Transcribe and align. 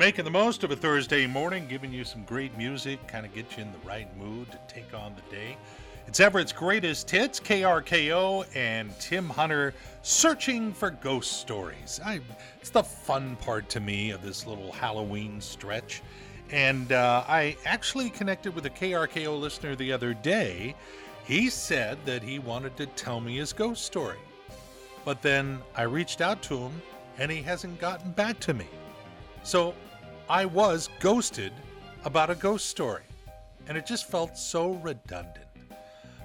Making 0.00 0.24
the 0.24 0.30
most 0.30 0.64
of 0.64 0.70
a 0.70 0.76
Thursday 0.76 1.26
morning, 1.26 1.66
giving 1.68 1.92
you 1.92 2.04
some 2.04 2.24
great 2.24 2.56
music, 2.56 3.06
kind 3.06 3.26
of 3.26 3.34
get 3.34 3.58
you 3.58 3.64
in 3.64 3.70
the 3.70 3.86
right 3.86 4.08
mood 4.16 4.50
to 4.50 4.58
take 4.66 4.94
on 4.94 5.14
the 5.14 5.36
day. 5.36 5.58
It's 6.06 6.20
Everett's 6.20 6.54
greatest 6.54 7.10
hits, 7.10 7.38
KRKO, 7.38 8.46
and 8.56 8.98
Tim 8.98 9.28
Hunter 9.28 9.74
searching 10.00 10.72
for 10.72 10.88
ghost 10.88 11.32
stories. 11.32 12.00
I, 12.02 12.22
it's 12.62 12.70
the 12.70 12.82
fun 12.82 13.36
part 13.42 13.68
to 13.68 13.80
me 13.80 14.10
of 14.10 14.22
this 14.22 14.46
little 14.46 14.72
Halloween 14.72 15.38
stretch. 15.38 16.00
And 16.50 16.92
uh, 16.92 17.22
I 17.28 17.58
actually 17.66 18.08
connected 18.08 18.54
with 18.54 18.64
a 18.64 18.70
KRKO 18.70 19.38
listener 19.38 19.76
the 19.76 19.92
other 19.92 20.14
day. 20.14 20.76
He 21.26 21.50
said 21.50 21.98
that 22.06 22.22
he 22.22 22.38
wanted 22.38 22.74
to 22.78 22.86
tell 22.86 23.20
me 23.20 23.36
his 23.36 23.52
ghost 23.52 23.84
story. 23.84 24.16
But 25.04 25.20
then 25.20 25.60
I 25.76 25.82
reached 25.82 26.22
out 26.22 26.40
to 26.44 26.56
him 26.56 26.72
and 27.18 27.30
he 27.30 27.42
hasn't 27.42 27.78
gotten 27.78 28.12
back 28.12 28.40
to 28.40 28.54
me. 28.54 28.66
So 29.42 29.74
I 30.30 30.44
was 30.44 30.88
ghosted 31.00 31.52
about 32.04 32.30
a 32.30 32.36
ghost 32.36 32.66
story, 32.66 33.02
and 33.66 33.76
it 33.76 33.84
just 33.84 34.08
felt 34.08 34.38
so 34.38 34.74
redundant. 34.74 35.44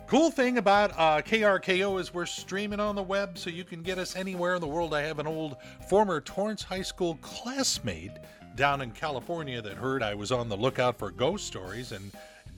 Cool 0.05 0.29
thing 0.29 0.59
about 0.59 0.91
uh, 0.91 1.23
KRKO 1.23 1.99
is 1.99 2.13
we're 2.13 2.27
streaming 2.27 2.79
on 2.79 2.93
the 2.93 3.01
web, 3.01 3.35
so 3.35 3.49
you 3.49 3.63
can 3.63 3.81
get 3.81 3.97
us 3.97 4.15
anywhere 4.15 4.53
in 4.53 4.61
the 4.61 4.67
world. 4.67 4.93
I 4.93 5.01
have 5.01 5.17
an 5.17 5.25
old 5.25 5.57
former 5.89 6.21
Torrance 6.21 6.61
High 6.61 6.83
School 6.83 7.17
classmate 7.23 8.11
down 8.53 8.83
in 8.83 8.91
California 8.91 9.59
that 9.63 9.73
heard 9.73 10.03
I 10.03 10.13
was 10.13 10.31
on 10.31 10.49
the 10.49 10.55
lookout 10.57 10.99
for 10.99 11.09
ghost 11.09 11.47
stories, 11.47 11.91
and 11.91 12.11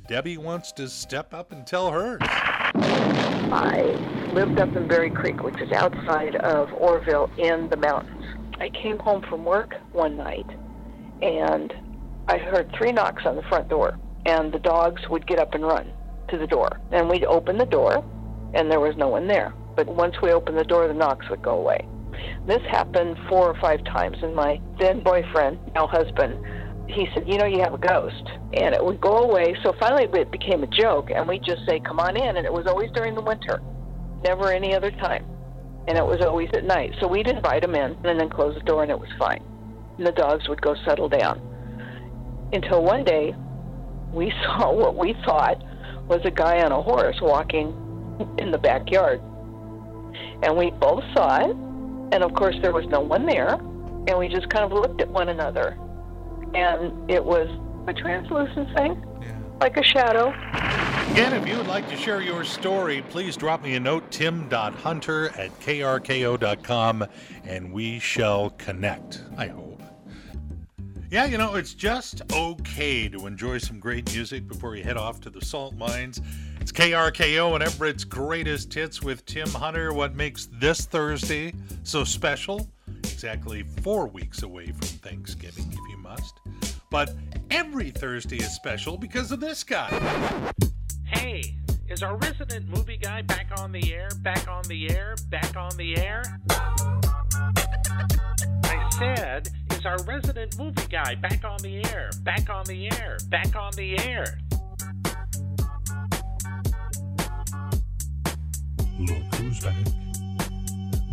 Debbie 0.09 0.37
wants 0.37 0.73
to 0.73 0.89
step 0.89 1.33
up 1.33 1.53
and 1.53 1.65
tell 1.65 1.89
hers. 1.89 2.19
I 2.23 3.83
lived 4.33 4.59
up 4.59 4.75
in 4.75 4.85
Berry 4.89 5.11
Creek, 5.11 5.41
which 5.43 5.61
is 5.61 5.71
outside 5.71 6.35
of 6.35 6.73
Oroville 6.73 7.31
in 7.37 7.69
the 7.69 7.77
mountains. 7.77 8.25
I 8.59 8.67
came 8.67 8.99
home 8.99 9.21
from 9.29 9.45
work 9.45 9.75
one 9.93 10.17
night 10.17 10.45
and 11.21 11.73
I 12.27 12.37
heard 12.37 12.71
three 12.77 12.91
knocks 12.91 13.23
on 13.25 13.35
the 13.35 13.41
front 13.43 13.69
door, 13.69 13.97
and 14.25 14.53
the 14.53 14.59
dogs 14.59 15.01
would 15.09 15.25
get 15.25 15.39
up 15.39 15.53
and 15.53 15.65
run 15.65 15.91
to 16.29 16.37
the 16.37 16.47
door. 16.47 16.79
And 16.91 17.09
we'd 17.09 17.25
open 17.25 17.57
the 17.57 17.65
door, 17.65 18.03
and 18.53 18.69
there 18.69 18.79
was 18.79 18.95
no 18.97 19.07
one 19.07 19.27
there. 19.27 19.53
But 19.75 19.87
once 19.87 20.15
we 20.21 20.31
opened 20.31 20.57
the 20.57 20.65
door, 20.65 20.87
the 20.87 20.93
knocks 20.93 21.29
would 21.29 21.41
go 21.41 21.57
away. 21.57 21.87
This 22.45 22.61
happened 22.69 23.17
four 23.29 23.47
or 23.47 23.59
five 23.61 23.83
times, 23.85 24.17
and 24.21 24.35
my 24.35 24.59
then 24.79 25.01
boyfriend, 25.01 25.59
now 25.73 25.87
husband, 25.87 26.37
he 26.89 27.07
said, 27.13 27.27
You 27.27 27.37
know, 27.37 27.45
you 27.45 27.61
have 27.61 27.73
a 27.73 27.77
ghost. 27.77 28.23
And 28.53 28.73
it 28.73 28.83
would 28.83 28.99
go 28.99 29.17
away. 29.17 29.55
So 29.63 29.73
finally, 29.79 30.03
it 30.03 30.31
became 30.31 30.63
a 30.63 30.67
joke, 30.67 31.11
and 31.11 31.27
we'd 31.27 31.43
just 31.43 31.65
say, 31.67 31.79
Come 31.79 31.99
on 31.99 32.17
in. 32.17 32.37
And 32.37 32.45
it 32.45 32.51
was 32.51 32.65
always 32.67 32.91
during 32.91 33.15
the 33.15 33.21
winter, 33.21 33.61
never 34.23 34.51
any 34.51 34.73
other 34.73 34.91
time. 34.91 35.25
And 35.87 35.97
it 35.97 36.05
was 36.05 36.19
always 36.21 36.49
at 36.53 36.65
night. 36.65 36.93
So 36.99 37.07
we'd 37.07 37.27
invite 37.27 37.63
him 37.63 37.75
in 37.75 37.95
and 38.03 38.19
then 38.19 38.29
close 38.29 38.55
the 38.55 38.61
door, 38.61 38.83
and 38.83 38.91
it 38.91 38.99
was 38.99 39.09
fine 39.17 39.46
and 39.97 40.05
the 40.05 40.11
dogs 40.11 40.47
would 40.47 40.61
go 40.61 40.75
settle 40.85 41.09
down. 41.09 41.41
Until 42.53 42.83
one 42.83 43.03
day, 43.03 43.35
we 44.13 44.31
saw 44.43 44.73
what 44.73 44.95
we 44.95 45.13
thought 45.25 45.61
was 46.07 46.21
a 46.23 46.31
guy 46.31 46.63
on 46.63 46.71
a 46.71 46.81
horse 46.81 47.19
walking 47.21 47.67
in 48.37 48.51
the 48.51 48.57
backyard. 48.57 49.21
And 50.43 50.57
we 50.57 50.71
both 50.71 51.03
saw 51.13 51.37
it, 51.37 51.55
and 52.11 52.23
of 52.23 52.33
course, 52.33 52.55
there 52.61 52.71
was 52.71 52.85
no 52.87 53.01
one 53.01 53.25
there, 53.25 53.53
and 53.53 54.17
we 54.17 54.27
just 54.27 54.49
kind 54.49 54.63
of 54.63 54.71
looked 54.71 55.01
at 55.01 55.09
one 55.09 55.29
another. 55.29 55.77
And 56.53 57.11
it 57.11 57.23
was 57.23 57.47
a 57.87 57.93
translucent 57.93 58.75
thing, 58.77 59.03
yeah. 59.21 59.39
like 59.59 59.77
a 59.77 59.83
shadow. 59.83 60.29
Again, 61.11 61.33
if 61.33 61.47
you 61.47 61.57
would 61.57 61.67
like 61.67 61.89
to 61.89 61.97
share 61.97 62.21
your 62.21 62.43
story, 62.43 63.03
please 63.09 63.35
drop 63.35 63.63
me 63.63 63.75
a 63.75 63.79
note, 63.79 64.11
tim.hunter 64.11 65.29
at 65.37 65.57
krko.com, 65.59 67.05
and 67.43 67.71
we 67.71 67.99
shall 67.99 68.51
connect, 68.51 69.23
I 69.37 69.47
hope. 69.47 69.81
Yeah, 71.09 71.23
you 71.23 71.37
know, 71.37 71.55
it's 71.55 71.73
just 71.73 72.21
okay 72.33 73.07
to 73.07 73.27
enjoy 73.27 73.59
some 73.59 73.79
great 73.79 74.11
music 74.13 74.45
before 74.45 74.75
you 74.75 74.83
head 74.83 74.97
off 74.97 75.21
to 75.21 75.29
the 75.29 75.43
salt 75.43 75.73
mines. 75.75 76.19
It's 76.59 76.73
KRKO 76.73 77.53
and 77.53 77.63
Everett's 77.63 78.03
greatest 78.03 78.73
hits 78.73 79.01
with 79.01 79.25
Tim 79.25 79.47
Hunter. 79.47 79.93
What 79.93 80.15
makes 80.15 80.49
this 80.51 80.85
Thursday 80.85 81.53
so 81.83 82.03
special? 82.03 82.67
Exactly 83.05 83.63
four 83.63 84.07
weeks 84.07 84.43
away 84.43 84.65
from 84.65 84.81
Thanksgiving, 84.81 85.67
if 85.71 85.79
you 85.89 85.97
must. 85.97 86.41
But 86.91 87.15
every 87.51 87.89
Thursday 87.91 88.37
is 88.37 88.53
special 88.53 88.97
because 88.97 89.31
of 89.31 89.39
this 89.39 89.63
guy. 89.63 90.51
Hey, 91.05 91.55
is 91.87 92.03
our 92.03 92.17
resident 92.17 92.67
movie 92.67 92.97
guy 92.97 93.21
back 93.21 93.47
on 93.61 93.71
the 93.71 93.93
air? 93.93 94.09
Back 94.19 94.49
on 94.49 94.63
the 94.63 94.89
air? 94.91 95.15
Back 95.29 95.55
on 95.55 95.77
the 95.77 95.97
air? 95.97 96.21
I 98.65 98.89
said, 98.91 99.49
is 99.77 99.85
our 99.85 99.97
resident 100.03 100.57
movie 100.57 100.87
guy 100.89 101.13
back 101.15 101.43
on 101.43 101.57
the 101.61 101.83
air? 101.91 102.09
Back 102.23 102.49
on 102.49 102.65
the 102.65 102.91
air? 102.91 103.17
Back 103.29 103.55
on 103.55 103.71
the 103.73 103.99
air? 103.99 104.39
Look 108.99 109.35
who's 109.35 109.59
back. 109.59 109.75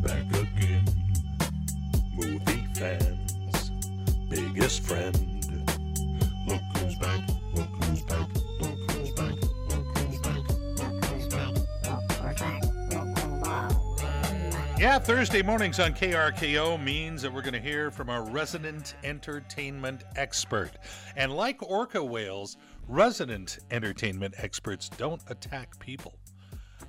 Back 0.03 0.41
again. 0.41 0.85
Movie 2.17 2.67
fans' 2.75 3.71
biggest 4.31 4.83
friend. 4.83 5.15
Look 6.47 6.63
who's 6.79 6.95
back. 6.97 7.21
Look 7.55 7.85
who's 7.85 8.03
back. 8.03 8.44
Yeah, 14.85 14.99
Thursday 14.99 15.41
mornings 15.41 15.81
on 15.81 15.95
KRKO 15.95 16.79
means 16.85 17.23
that 17.23 17.33
we're 17.33 17.41
going 17.41 17.55
to 17.55 17.59
hear 17.59 17.91
from 17.91 18.11
our 18.11 18.23
resident 18.23 18.97
entertainment 19.03 20.05
expert. 20.17 20.73
And 21.17 21.33
like 21.33 21.63
orca 21.63 22.05
whales, 22.05 22.59
resident 22.87 23.61
entertainment 23.71 24.35
experts 24.37 24.91
don't 24.91 25.23
attack 25.29 25.79
people. 25.79 26.19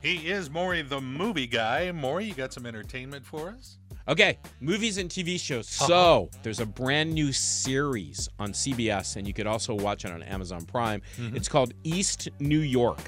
He 0.01 0.29
is 0.29 0.50
Maury 0.50 0.81
the 0.81 1.00
movie 1.00 1.47
guy. 1.47 1.89
Maury, 1.94 2.25
you 2.25 2.33
got 2.33 2.51
some 2.51 2.66
entertainment 2.66 3.25
for 3.25 3.47
us? 3.57 3.78
Okay, 4.09 4.39
movies 4.59 4.97
and 4.97 5.09
TV 5.09 5.39
shows. 5.39 5.73
Uh-huh. 5.79 5.88
So 5.88 6.29
there's 6.44 6.59
a 6.59 6.66
brand 6.66 7.13
new 7.13 7.31
series 7.31 8.27
on 8.39 8.51
CBS, 8.51 9.16
and 9.16 9.25
you 9.25 9.33
could 9.33 9.47
also 9.47 9.73
watch 9.73 10.03
it 10.03 10.12
on 10.12 10.22
Amazon 10.22 10.66
Prime. 10.66 11.01
Mm-hmm. 11.16 11.38
It's 11.38 11.47
called 11.47 11.73
East 11.85 12.27
New 12.39 12.59
York. 12.59 13.00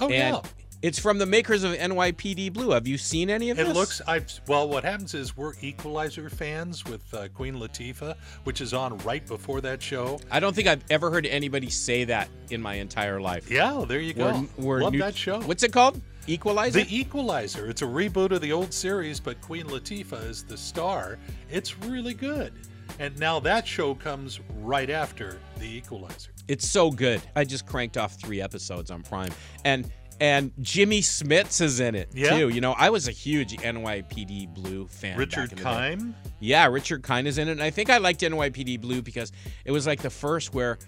Oh, 0.00 0.08
and 0.08 0.34
yeah. 0.34 0.40
It's 0.84 0.98
from 0.98 1.16
the 1.16 1.24
makers 1.24 1.64
of 1.64 1.72
NYPD 1.72 2.52
Blue. 2.52 2.72
Have 2.72 2.86
you 2.86 2.98
seen 2.98 3.30
any 3.30 3.48
of 3.48 3.58
it 3.58 3.64
this? 3.64 3.70
It 3.70 3.74
looks. 3.74 4.02
I've 4.06 4.28
well. 4.46 4.68
What 4.68 4.84
happens 4.84 5.14
is 5.14 5.34
we're 5.34 5.54
Equalizer 5.62 6.28
fans 6.28 6.84
with 6.84 7.14
uh, 7.14 7.28
Queen 7.28 7.54
Latifah, 7.54 8.14
which 8.44 8.60
is 8.60 8.74
on 8.74 8.98
right 8.98 9.26
before 9.26 9.62
that 9.62 9.80
show. 9.80 10.20
I 10.30 10.40
don't 10.40 10.54
think 10.54 10.68
I've 10.68 10.84
ever 10.90 11.10
heard 11.10 11.24
anybody 11.24 11.70
say 11.70 12.04
that 12.04 12.28
in 12.50 12.60
my 12.60 12.74
entire 12.74 13.18
life. 13.18 13.50
Yeah, 13.50 13.86
there 13.88 13.98
you 13.98 14.12
go. 14.12 14.46
We're, 14.58 14.64
we're 14.64 14.82
Love 14.82 14.92
new, 14.92 14.98
that 14.98 15.16
show. 15.16 15.40
What's 15.40 15.62
it 15.62 15.72
called? 15.72 15.98
Equalizer. 16.26 16.84
The 16.84 16.94
Equalizer. 16.94 17.70
It's 17.70 17.80
a 17.80 17.86
reboot 17.86 18.32
of 18.32 18.42
the 18.42 18.52
old 18.52 18.74
series, 18.74 19.20
but 19.20 19.40
Queen 19.40 19.64
Latifah 19.64 20.28
is 20.28 20.44
the 20.44 20.58
star. 20.58 21.18
It's 21.50 21.78
really 21.78 22.12
good. 22.12 22.52
And 22.98 23.18
now 23.18 23.40
that 23.40 23.66
show 23.66 23.94
comes 23.94 24.38
right 24.60 24.90
after 24.90 25.38
The 25.58 25.78
Equalizer. 25.78 26.30
It's 26.46 26.68
so 26.68 26.90
good. 26.90 27.22
I 27.34 27.44
just 27.44 27.64
cranked 27.64 27.96
off 27.96 28.16
three 28.16 28.42
episodes 28.42 28.90
on 28.90 29.02
Prime, 29.02 29.32
and 29.64 29.90
and 30.20 30.52
Jimmy 30.60 31.00
Smits 31.00 31.60
is 31.60 31.80
in 31.80 31.94
it 31.94 32.10
yeah. 32.14 32.36
too. 32.36 32.48
You 32.48 32.60
know, 32.60 32.72
I 32.72 32.90
was 32.90 33.08
a 33.08 33.12
huge 33.12 33.56
NYPD 33.56 34.54
Blue 34.54 34.86
fan. 34.86 35.18
Richard 35.18 35.56
Kind. 35.56 36.14
Yeah, 36.40 36.66
Richard 36.66 37.02
Kind 37.02 37.26
is 37.26 37.38
in 37.38 37.48
it, 37.48 37.52
and 37.52 37.62
I 37.62 37.70
think 37.70 37.90
I 37.90 37.98
liked 37.98 38.20
NYPD 38.20 38.80
Blue 38.80 39.02
because 39.02 39.32
it 39.64 39.72
was 39.72 39.86
like 39.86 40.02
the 40.02 40.10
first 40.10 40.54
where. 40.54 40.78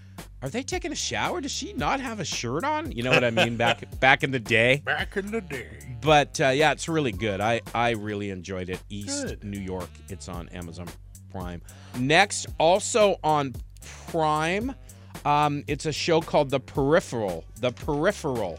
Are 0.42 0.50
they 0.50 0.62
taking 0.62 0.92
a 0.92 0.96
shower? 0.96 1.40
Does 1.40 1.50
she 1.50 1.72
not 1.72 1.98
have 1.98 2.20
a 2.20 2.24
shirt 2.24 2.62
on? 2.62 2.92
You 2.92 3.02
know 3.02 3.10
what 3.10 3.24
I 3.24 3.30
mean? 3.30 3.56
Back 3.56 3.98
back 4.00 4.22
in 4.22 4.30
the 4.30 4.38
day. 4.38 4.82
Back 4.84 5.16
in 5.16 5.30
the 5.30 5.40
day. 5.40 5.96
But 6.02 6.40
uh, 6.40 6.48
yeah, 6.48 6.72
it's 6.72 6.88
really 6.88 7.10
good. 7.10 7.40
I 7.40 7.62
I 7.74 7.90
really 7.90 8.30
enjoyed 8.30 8.68
it. 8.68 8.80
East 8.88 9.26
good. 9.26 9.44
New 9.44 9.58
York. 9.58 9.88
It's 10.08 10.28
on 10.28 10.48
Amazon 10.50 10.86
Prime. 11.30 11.62
Next, 11.98 12.46
also 12.58 13.16
on 13.24 13.54
Prime, 14.08 14.74
um, 15.24 15.64
it's 15.66 15.86
a 15.86 15.92
show 15.92 16.20
called 16.20 16.50
The 16.50 16.60
Peripheral. 16.60 17.44
The 17.60 17.72
Peripheral. 17.72 18.58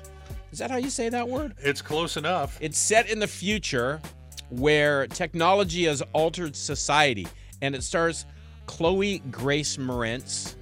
Is 0.51 0.59
that 0.59 0.71
how 0.71 0.77
you 0.77 0.89
say 0.89 1.09
that 1.09 1.27
word? 1.27 1.55
It's 1.59 1.81
close 1.81 2.17
enough. 2.17 2.57
It's 2.61 2.77
set 2.77 3.09
in 3.09 3.19
the 3.19 3.27
future 3.27 4.01
where 4.49 5.07
technology 5.07 5.85
has 5.85 6.01
altered 6.13 6.55
society, 6.55 7.27
and 7.61 7.75
it 7.75 7.83
stars 7.83 8.25
Chloe 8.65 9.19
Grace 9.31 9.77
Moretz. 9.77 10.55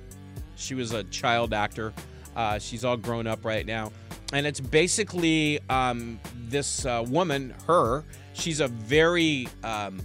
She 0.55 0.73
was 0.73 0.93
a 0.93 1.03
child 1.05 1.53
actor. 1.53 1.93
Uh, 2.35 2.59
she's 2.59 2.83
all 2.83 2.97
grown 2.97 3.27
up 3.27 3.45
right 3.45 3.65
now. 3.65 3.91
And 4.33 4.47
it's 4.47 4.59
basically 4.59 5.59
um, 5.69 6.19
this 6.47 6.85
uh, 6.85 7.05
woman, 7.07 7.53
her, 7.67 8.03
she's 8.33 8.59
a 8.59 8.67
very, 8.67 9.47
um, 9.63 9.99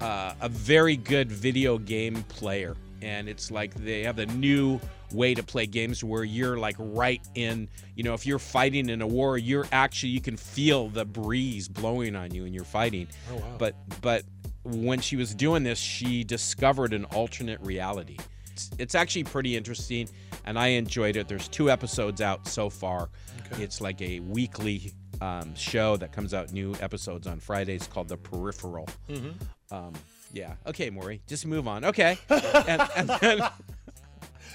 uh, 0.00 0.34
a 0.40 0.48
very 0.48 0.96
good 0.96 1.30
video 1.30 1.78
game 1.78 2.22
player. 2.24 2.76
And 3.04 3.28
it's 3.28 3.50
like 3.50 3.74
they 3.74 4.02
have 4.04 4.18
a 4.18 4.26
new 4.26 4.80
way 5.12 5.34
to 5.34 5.42
play 5.42 5.66
games 5.66 6.02
where 6.02 6.24
you're 6.24 6.56
like 6.56 6.76
right 6.78 7.20
in, 7.34 7.68
you 7.94 8.02
know, 8.02 8.14
if 8.14 8.24
you're 8.26 8.38
fighting 8.38 8.88
in 8.88 9.02
a 9.02 9.06
war, 9.06 9.36
you're 9.36 9.66
actually 9.72 10.10
you 10.10 10.22
can 10.22 10.36
feel 10.36 10.88
the 10.88 11.04
breeze 11.04 11.68
blowing 11.68 12.16
on 12.16 12.34
you 12.34 12.46
and 12.46 12.54
you're 12.54 12.64
fighting. 12.64 13.06
Oh, 13.30 13.36
wow. 13.36 13.56
But 13.58 13.74
but 14.00 14.24
when 14.64 15.00
she 15.00 15.16
was 15.16 15.34
doing 15.34 15.62
this, 15.62 15.78
she 15.78 16.24
discovered 16.24 16.94
an 16.94 17.04
alternate 17.06 17.60
reality. 17.60 18.16
it's 18.54 18.70
it's 18.78 18.94
actually 18.94 19.24
pretty 19.24 19.56
interesting, 19.56 20.08
and 20.46 20.58
I 20.58 20.68
enjoyed 20.68 21.16
it. 21.16 21.28
There's 21.28 21.48
two 21.48 21.70
episodes 21.70 22.20
out 22.20 22.46
so 22.46 22.70
far. 22.70 23.10
Okay. 23.52 23.62
It's 23.62 23.80
like 23.80 24.00
a 24.00 24.20
weekly 24.20 24.92
um, 25.20 25.54
show 25.54 25.96
that 25.98 26.12
comes 26.12 26.32
out 26.32 26.52
new 26.52 26.74
episodes 26.80 27.26
on 27.26 27.40
Fridays 27.40 27.86
called 27.86 28.08
The 28.08 28.16
Peripheral. 28.16 28.88
Mm-hmm. 29.08 29.74
Um, 29.74 29.92
yeah. 30.34 30.54
Okay, 30.66 30.90
Maury, 30.90 31.22
just 31.26 31.46
move 31.46 31.66
on. 31.68 31.84
Okay. 31.86 32.18
and, 32.28 32.82
and 32.96 33.08
then 33.20 33.40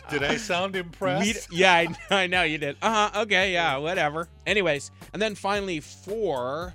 Did 0.10 0.24
I 0.24 0.38
sound 0.38 0.74
we, 0.74 0.80
impressed? 0.81 1.52
yeah, 1.52 1.74
I, 1.74 1.88
I 2.12 2.28
know 2.28 2.44
you 2.44 2.58
did. 2.58 2.78
Uh 2.81 3.10
huh. 3.10 3.22
Okay. 3.24 3.54
Yeah. 3.54 3.78
Whatever. 3.78 4.28
Anyways, 4.46 4.92
and 5.14 5.22
then 5.22 5.36
finally 5.36 5.80
for 5.80 6.74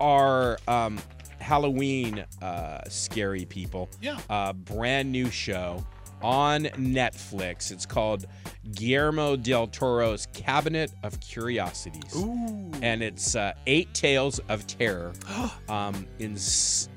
our 0.00 0.58
um, 0.68 0.98
Halloween 1.40 2.24
uh, 2.42 2.80
scary 2.88 3.44
people, 3.44 3.88
Yeah. 4.00 4.18
a 4.30 4.52
brand 4.54 5.10
new 5.12 5.30
show 5.30 5.84
on 6.24 6.64
Netflix. 6.78 7.70
It's 7.70 7.84
called 7.84 8.26
Guillermo 8.74 9.36
del 9.36 9.66
Toro's 9.66 10.26
Cabinet 10.32 10.90
of 11.02 11.20
Curiosities. 11.20 12.16
Ooh. 12.16 12.70
And 12.82 13.02
it's 13.02 13.36
uh, 13.36 13.52
eight 13.66 13.92
tales 13.92 14.40
of 14.48 14.66
terror 14.66 15.12
um, 15.68 16.06
in 16.18 16.36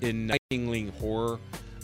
in 0.02 0.28
Nightingale 0.52 0.92
horror 0.94 1.40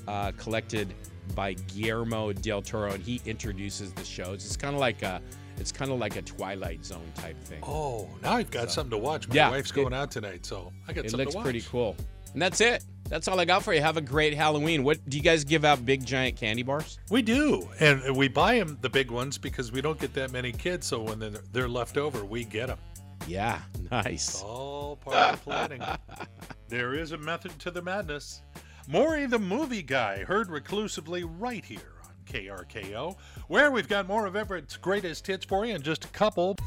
uh, 0.08 0.32
collected 0.38 0.94
by 1.36 1.54
Guillermo 1.54 2.32
del 2.34 2.62
Toro, 2.62 2.94
and 2.94 3.04
he 3.04 3.22
introduces 3.26 3.92
the 3.94 4.04
shows. 4.06 4.46
It's 4.46 4.58
kind 4.58 4.74
of 4.74 4.80
like 4.80 5.04
a 5.04 5.22
it's 5.60 5.72
kind 5.72 5.92
of 5.92 6.00
like 6.00 6.16
a 6.16 6.22
Twilight 6.22 6.84
Zone 6.84 7.12
type 7.16 7.40
thing. 7.44 7.60
Oh, 7.64 8.10
now 8.24 8.34
I've 8.34 8.50
got 8.52 8.72
something 8.72 8.90
to 8.92 8.98
watch. 8.98 9.28
My 9.28 9.36
Yeah, 9.36 9.50
wife's 9.52 9.70
it- 9.70 9.76
going 9.76 9.94
out 9.94 10.12
tonight, 10.12 10.46
so 10.46 10.72
I 10.88 10.94
got 10.94 11.06
it 11.06 11.12
something 11.12 11.26
looks 11.26 11.34
to 11.34 11.38
watch. 11.38 11.44
pretty 11.44 11.62
cool. 11.62 11.96
And 12.34 12.42
that's 12.42 12.62
it. 12.62 12.84
That's 13.10 13.28
all 13.28 13.40
I 13.40 13.46
got 13.46 13.64
for 13.64 13.74
you. 13.74 13.82
Have 13.82 13.98
a 13.98 14.02
great 14.02 14.34
Halloween. 14.34 14.84
What 14.84 15.08
do 15.08 15.18
you 15.18 15.24
guys 15.24 15.44
give 15.44 15.66
out? 15.66 15.86
Big 15.86 16.06
giant 16.06 16.36
candy 16.36 16.64
bars? 16.64 16.98
We 17.12 17.22
do, 17.22 17.70
and 17.80 18.16
we 18.16 18.28
buy 18.28 18.58
them 18.58 18.78
the 18.82 18.90
big 18.90 19.12
ones 19.12 19.38
because 19.38 19.72
we 19.72 19.82
don't 19.82 20.00
get 20.00 20.14
that 20.16 20.32
many 20.32 20.52
kids. 20.52 20.88
So 20.88 21.02
when 21.02 21.20
they're, 21.20 21.42
they're 21.52 21.70
left 21.70 21.98
over, 21.98 22.26
we 22.26 22.44
get 22.44 22.68
them. 22.68 22.80
Yeah, 23.28 23.60
nice. 23.92 24.42
All 24.42 24.96
part 24.98 25.16
of 25.16 25.32
the 25.32 25.44
planning. 25.44 25.82
there 26.70 26.96
is 26.96 27.12
a 27.12 27.18
method 27.18 27.58
to 27.60 27.72
the 27.72 27.82
madness. 27.82 28.42
Maury 28.88 29.26
the 29.28 29.40
movie 29.40 29.84
guy, 29.84 30.24
heard 30.24 30.50
reclusively 30.50 31.24
right 31.24 31.64
here 31.64 31.94
on 32.04 32.12
KRKO, 32.26 33.16
where 33.48 33.72
we've 33.72 33.88
got 33.88 34.08
more 34.08 34.26
of 34.26 34.36
Everett's 34.36 34.76
greatest 34.76 35.26
hits 35.26 35.46
for 35.46 35.66
you 35.66 35.76
in 35.76 35.82
just 35.82 36.04
a 36.04 36.10
couple. 36.10 36.58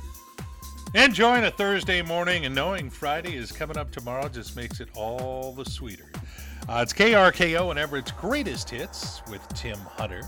Enjoying 0.96 1.44
a 1.44 1.50
Thursday 1.50 2.00
morning 2.00 2.46
and 2.46 2.54
knowing 2.54 2.88
Friday 2.88 3.36
is 3.36 3.52
coming 3.52 3.76
up 3.76 3.90
tomorrow 3.90 4.30
just 4.30 4.56
makes 4.56 4.80
it 4.80 4.88
all 4.96 5.52
the 5.52 5.62
sweeter. 5.66 6.10
Uh, 6.66 6.80
it's 6.82 6.94
KRKO 6.94 7.68
and 7.68 7.78
Everett's 7.78 8.12
greatest 8.12 8.70
hits 8.70 9.20
with 9.30 9.46
Tim 9.48 9.76
Hunter. 9.76 10.22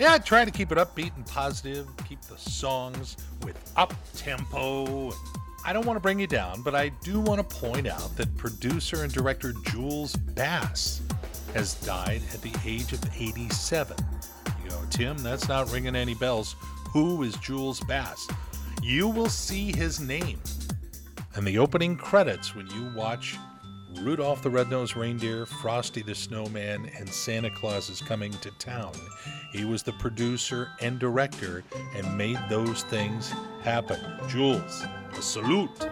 Yeah, 0.00 0.14
I 0.14 0.18
try 0.18 0.46
to 0.46 0.50
keep 0.50 0.72
it 0.72 0.78
upbeat 0.78 1.14
and 1.16 1.26
positive, 1.26 1.86
keep 2.08 2.22
the 2.22 2.38
songs 2.38 3.18
with 3.42 3.70
up 3.76 3.92
tempo. 4.16 5.12
I 5.66 5.74
don't 5.74 5.84
want 5.84 5.98
to 5.98 6.00
bring 6.00 6.18
you 6.18 6.26
down, 6.26 6.62
but 6.62 6.74
I 6.74 6.88
do 6.88 7.20
want 7.20 7.46
to 7.46 7.56
point 7.56 7.86
out 7.86 8.16
that 8.16 8.34
producer 8.38 9.04
and 9.04 9.12
director 9.12 9.52
Jules 9.66 10.16
Bass 10.16 11.02
has 11.52 11.74
died 11.82 12.22
at 12.32 12.40
the 12.40 12.58
age 12.64 12.94
of 12.94 13.04
87. 13.14 13.94
You 14.64 14.70
go, 14.70 14.80
Tim, 14.88 15.18
that's 15.18 15.48
not 15.48 15.70
ringing 15.70 15.94
any 15.94 16.14
bells. 16.14 16.56
Who 16.94 17.22
is 17.24 17.36
Jules 17.36 17.80
Bass? 17.80 18.26
You 18.88 19.06
will 19.06 19.28
see 19.28 19.70
his 19.70 20.00
name 20.00 20.40
in 21.36 21.44
the 21.44 21.58
opening 21.58 21.94
credits 21.94 22.56
when 22.56 22.66
you 22.70 22.90
watch 22.96 23.36
Rudolph 24.00 24.40
the 24.40 24.48
Red-Nosed 24.48 24.96
Reindeer, 24.96 25.44
Frosty 25.44 26.00
the 26.00 26.14
Snowman, 26.14 26.90
and 26.96 27.06
Santa 27.06 27.50
Claus 27.50 27.90
is 27.90 28.00
Coming 28.00 28.32
to 28.32 28.50
Town. 28.52 28.94
He 29.52 29.66
was 29.66 29.82
the 29.82 29.92
producer 29.92 30.70
and 30.80 30.98
director 30.98 31.64
and 31.94 32.16
made 32.16 32.38
those 32.48 32.82
things 32.84 33.30
happen. 33.60 34.00
Jules, 34.26 34.86
a 35.12 35.20
salute. 35.20 35.86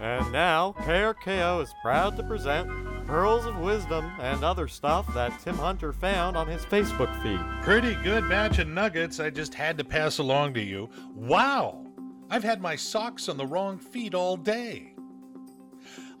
And 0.00 0.30
now, 0.30 0.74
KRKO 0.80 1.62
is 1.62 1.72
proud 1.82 2.18
to 2.18 2.22
present 2.24 2.68
Pearls 3.06 3.44
of 3.44 3.58
Wisdom 3.58 4.10
and 4.18 4.42
other 4.42 4.66
stuff 4.66 5.12
that 5.14 5.38
Tim 5.40 5.56
Hunter 5.56 5.92
found 5.92 6.36
on 6.36 6.46
his 6.46 6.64
Facebook 6.64 7.14
feed. 7.22 7.40
Pretty 7.62 7.94
good 8.02 8.28
batch 8.28 8.58
of 8.58 8.68
nuggets 8.68 9.20
I 9.20 9.30
just 9.30 9.54
had 9.54 9.76
to 9.78 9.84
pass 9.84 10.18
along 10.18 10.54
to 10.54 10.62
you. 10.62 10.88
Wow! 11.14 11.86
I've 12.30 12.44
had 12.44 12.62
my 12.62 12.76
socks 12.76 13.28
on 13.28 13.36
the 13.36 13.46
wrong 13.46 13.78
feet 13.78 14.14
all 14.14 14.36
day. 14.36 14.94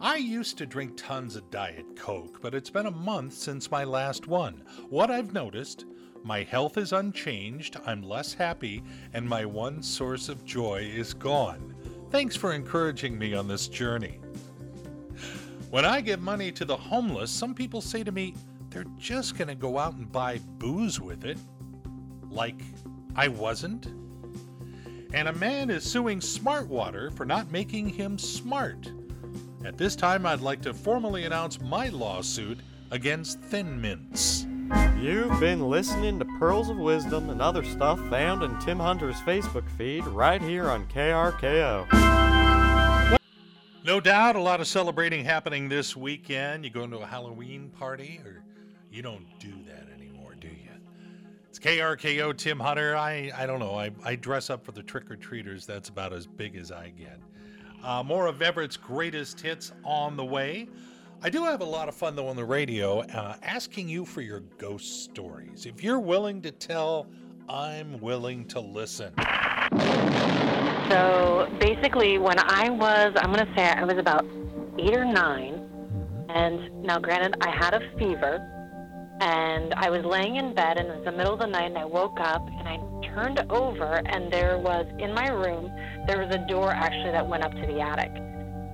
I 0.00 0.16
used 0.16 0.58
to 0.58 0.66
drink 0.66 0.92
tons 0.96 1.36
of 1.36 1.50
Diet 1.50 1.96
Coke, 1.96 2.40
but 2.42 2.54
it's 2.54 2.70
been 2.70 2.86
a 2.86 2.90
month 2.90 3.32
since 3.32 3.70
my 3.70 3.84
last 3.84 4.26
one. 4.26 4.62
What 4.90 5.10
I've 5.10 5.32
noticed, 5.32 5.86
my 6.22 6.42
health 6.42 6.76
is 6.76 6.92
unchanged, 6.92 7.78
I'm 7.86 8.02
less 8.02 8.34
happy, 8.34 8.82
and 9.14 9.26
my 9.26 9.46
one 9.46 9.82
source 9.82 10.28
of 10.28 10.44
joy 10.44 10.82
is 10.94 11.14
gone. 11.14 11.74
Thanks 12.10 12.36
for 12.36 12.52
encouraging 12.52 13.18
me 13.18 13.34
on 13.34 13.48
this 13.48 13.68
journey. 13.68 14.20
When 15.70 15.84
I 15.84 16.00
give 16.00 16.20
money 16.20 16.52
to 16.52 16.64
the 16.64 16.76
homeless, 16.76 17.30
some 17.30 17.54
people 17.54 17.80
say 17.80 18.04
to 18.04 18.12
me, 18.12 18.34
they're 18.70 18.84
just 18.98 19.36
going 19.36 19.48
to 19.48 19.54
go 19.54 19.78
out 19.78 19.94
and 19.94 20.10
buy 20.10 20.40
booze 20.58 21.00
with 21.00 21.24
it. 21.24 21.38
Like 22.28 22.60
I 23.16 23.28
wasn't. 23.28 23.86
And 25.12 25.28
a 25.28 25.32
man 25.32 25.70
is 25.70 25.84
suing 25.84 26.18
Smartwater 26.18 27.12
for 27.16 27.24
not 27.24 27.52
making 27.52 27.88
him 27.88 28.18
smart. 28.18 28.90
At 29.64 29.78
this 29.78 29.94
time, 29.94 30.26
I'd 30.26 30.40
like 30.40 30.60
to 30.62 30.74
formally 30.74 31.24
announce 31.24 31.60
my 31.60 31.88
lawsuit 31.88 32.58
against 32.90 33.40
Thin 33.40 33.80
Mints. 33.80 34.46
You've 35.00 35.38
been 35.38 35.68
listening 35.68 36.18
to 36.18 36.24
Pearls 36.38 36.68
of 36.68 36.78
Wisdom 36.78 37.30
and 37.30 37.40
other 37.40 37.62
stuff 37.64 38.00
found 38.08 38.42
in 38.42 38.58
Tim 38.60 38.78
Hunter's 38.78 39.20
Facebook 39.20 39.68
feed 39.70 40.04
right 40.06 40.42
here 40.42 40.68
on 40.68 40.86
KRKO. 40.86 42.23
No 43.84 44.00
doubt, 44.00 44.34
a 44.34 44.40
lot 44.40 44.62
of 44.62 44.66
celebrating 44.66 45.26
happening 45.26 45.68
this 45.68 45.94
weekend. 45.94 46.64
You 46.64 46.70
going 46.70 46.90
to 46.92 47.00
a 47.00 47.06
Halloween 47.06 47.68
party, 47.68 48.18
or 48.24 48.42
you 48.90 49.02
don't 49.02 49.26
do 49.38 49.52
that 49.66 49.88
anymore, 49.94 50.34
do 50.40 50.48
you? 50.48 50.70
It's 51.50 51.58
KRKO 51.58 52.34
Tim 52.34 52.58
Hunter. 52.58 52.96
I, 52.96 53.30
I 53.36 53.44
don't 53.44 53.58
know. 53.58 53.74
I, 53.74 53.90
I 54.02 54.16
dress 54.16 54.48
up 54.48 54.64
for 54.64 54.72
the 54.72 54.82
trick 54.82 55.10
or 55.10 55.16
treaters. 55.16 55.66
That's 55.66 55.90
about 55.90 56.14
as 56.14 56.26
big 56.26 56.56
as 56.56 56.72
I 56.72 56.94
get. 56.96 57.20
Uh, 57.82 58.02
more 58.02 58.26
of 58.26 58.40
Everett's 58.40 58.78
greatest 58.78 59.38
hits 59.38 59.70
on 59.84 60.16
the 60.16 60.24
way. 60.24 60.66
I 61.22 61.28
do 61.28 61.44
have 61.44 61.60
a 61.60 61.66
lot 61.66 61.86
of 61.86 61.94
fun 61.94 62.16
though 62.16 62.28
on 62.28 62.36
the 62.36 62.44
radio, 62.46 63.00
uh, 63.00 63.36
asking 63.42 63.90
you 63.90 64.06
for 64.06 64.22
your 64.22 64.40
ghost 64.56 65.04
stories. 65.04 65.66
If 65.66 65.84
you're 65.84 66.00
willing 66.00 66.40
to 66.40 66.50
tell, 66.50 67.06
I'm 67.50 68.00
willing 68.00 68.46
to 68.46 68.60
listen. 68.60 69.12
So 70.90 71.48
basically, 71.58 72.18
when 72.18 72.38
I 72.38 72.70
was, 72.70 73.12
I'm 73.16 73.32
going 73.32 73.46
to 73.46 73.54
say 73.56 73.64
I 73.64 73.84
was 73.84 73.98
about 73.98 74.24
eight 74.78 74.96
or 74.96 75.04
nine, 75.04 75.54
mm-hmm. 75.54 76.30
and 76.30 76.82
now 76.82 76.98
granted, 76.98 77.36
I 77.40 77.50
had 77.50 77.74
a 77.74 77.80
fever, 77.98 78.50
and 79.20 79.72
I 79.74 79.90
was 79.90 80.04
laying 80.04 80.36
in 80.36 80.54
bed, 80.54 80.76
and 80.78 80.88
it 80.88 80.96
was 80.96 81.04
the 81.04 81.12
middle 81.12 81.32
of 81.32 81.40
the 81.40 81.46
night, 81.46 81.66
and 81.66 81.78
I 81.78 81.84
woke 81.84 82.20
up, 82.20 82.46
and 82.46 82.68
I 82.68 82.78
turned 83.14 83.40
over, 83.50 84.02
and 84.06 84.32
there 84.32 84.58
was, 84.58 84.86
in 84.98 85.14
my 85.14 85.28
room, 85.28 85.72
there 86.06 86.18
was 86.18 86.34
a 86.34 86.46
door 86.48 86.70
actually 86.70 87.12
that 87.12 87.26
went 87.26 87.44
up 87.44 87.52
to 87.52 87.66
the 87.66 87.80
attic. 87.80 88.10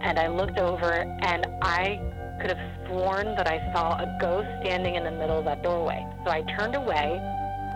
And 0.01 0.19
I 0.19 0.29
looked 0.29 0.59
over, 0.59 0.93
and 0.93 1.47
I 1.63 2.01
could 2.41 2.51
have 2.57 2.87
sworn 2.87 3.37
that 3.37 3.47
I 3.47 3.59
saw 3.73 3.99
a 3.99 4.19
ghost 4.21 4.49
standing 4.63 4.95
in 4.95 5.05
the 5.05 5.11
middle 5.11 5.39
of 5.39 5.45
that 5.45 5.63
doorway. 5.63 6.05
So 6.25 6.31
I 6.31 6.43
turned 6.59 6.75
away, 6.75 7.21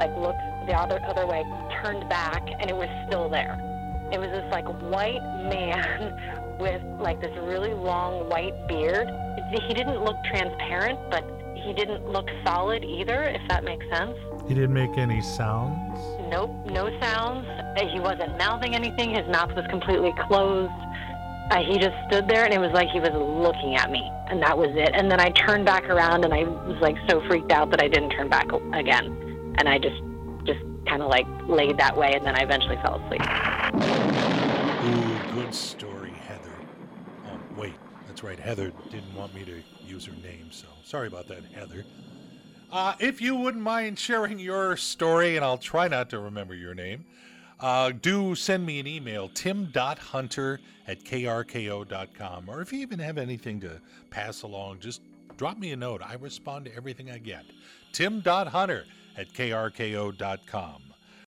like 0.00 0.16
looked 0.16 0.40
the 0.66 0.75
other 0.75 1.00
other 1.06 1.26
way, 1.26 1.44
turned 1.83 2.09
back, 2.09 2.42
and 2.61 2.71
it 2.71 2.76
was 2.76 2.88
still 3.06 3.28
there. 3.28 3.59
It 4.12 4.18
was 4.18 4.30
this 4.30 4.44
like 4.50 4.66
white 4.90 5.23
man 5.49 6.56
with 6.61 6.83
like 7.00 7.21
this 7.21 7.37
really 7.42 7.75
long 7.75 8.28
white 8.28 8.68
beard. 8.68 9.09
He 9.66 9.75
didn't 9.75 10.02
look 10.04 10.16
transparent, 10.25 10.99
but 11.11 11.25
he 11.54 11.73
didn't 11.73 12.09
look 12.09 12.28
solid 12.44 12.85
either, 12.85 13.25
if 13.25 13.40
that 13.49 13.64
makes 13.64 13.85
sense. 13.90 14.16
He 14.47 14.54
didn't 14.54 14.75
make 14.75 14.99
any 14.99 15.23
sounds. 15.23 15.99
Nope, 16.28 16.50
no 16.66 16.90
sounds. 17.00 17.47
He 17.90 18.00
wasn't 18.00 18.37
mouthing 18.37 18.75
anything. 18.75 19.14
His 19.14 19.26
mouth 19.28 19.54
was 19.54 19.64
completely 19.71 20.12
closed. 20.28 20.73
Uh, 21.50 21.62
he 21.62 21.78
just 21.78 21.94
stood 22.09 22.28
there, 22.28 22.44
and 22.44 22.52
it 22.52 22.61
was 22.61 22.73
like 22.73 22.88
he 22.88 23.00
was 23.00 23.12
looking 23.12 23.76
at 23.76 23.90
me, 23.90 24.11
and 24.28 24.42
that 24.42 24.56
was 24.56 24.71
it. 24.75 24.90
And 24.94 25.11
then 25.11 25.21
I 25.21 25.30
turned 25.30 25.64
back 25.64 25.85
around, 25.88 26.25
and 26.25 26.33
I 26.33 26.44
was 26.44 26.78
like 26.80 26.97
so 27.09 27.23
freaked 27.28 27.52
out 27.52 27.71
that 27.71 27.83
I 27.83 27.88
didn't 27.88 28.11
turn 28.11 28.28
back 28.28 28.47
again, 28.73 29.54
and 29.59 29.68
I 29.68 29.78
just 29.78 30.00
kind 30.86 31.02
of 31.02 31.08
like 31.08 31.26
laid 31.46 31.78
that 31.78 31.96
way, 31.96 32.12
and 32.14 32.24
then 32.24 32.34
I 32.36 32.42
eventually 32.42 32.76
fell 32.76 32.96
asleep. 32.96 33.20
Ooh, 34.84 35.42
good 35.42 35.54
story, 35.54 36.10
Heather. 36.10 36.52
Oh, 37.26 37.38
wait, 37.56 37.74
that's 38.06 38.22
right. 38.22 38.38
Heather 38.38 38.72
didn't 38.90 39.14
want 39.14 39.34
me 39.34 39.44
to 39.44 39.62
use 39.86 40.04
her 40.06 40.14
name, 40.22 40.48
so 40.50 40.66
sorry 40.84 41.08
about 41.08 41.28
that, 41.28 41.44
Heather. 41.54 41.84
Uh, 42.70 42.94
if 42.98 43.20
you 43.20 43.36
wouldn't 43.36 43.62
mind 43.62 43.98
sharing 43.98 44.38
your 44.38 44.76
story, 44.76 45.36
and 45.36 45.44
I'll 45.44 45.58
try 45.58 45.88
not 45.88 46.10
to 46.10 46.18
remember 46.18 46.54
your 46.54 46.74
name, 46.74 47.04
uh, 47.60 47.92
do 47.92 48.34
send 48.34 48.66
me 48.66 48.80
an 48.80 48.86
email, 48.86 49.28
tim.hunter 49.28 50.60
at 50.86 51.04
krko.com. 51.04 52.48
Or 52.48 52.60
if 52.60 52.72
you 52.72 52.80
even 52.80 52.98
have 52.98 53.16
anything 53.16 53.60
to 53.60 53.80
pass 54.10 54.42
along, 54.42 54.80
just 54.80 55.00
drop 55.36 55.56
me 55.58 55.72
a 55.72 55.76
note. 55.76 56.02
I 56.04 56.14
respond 56.14 56.64
to 56.66 56.74
everything 56.74 57.10
I 57.10 57.18
get. 57.18 57.44
tim.hunter 57.92 58.84
at 59.16 59.33
krko.com. 59.33 60.93